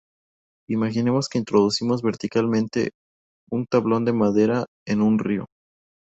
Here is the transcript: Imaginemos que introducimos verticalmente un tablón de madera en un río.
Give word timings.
Imaginemos 0.67 1.29
que 1.29 1.37
introducimos 1.37 2.01
verticalmente 2.01 2.89
un 3.51 3.67
tablón 3.67 4.03
de 4.03 4.13
madera 4.13 4.65
en 4.87 5.03
un 5.03 5.19
río. 5.19 5.45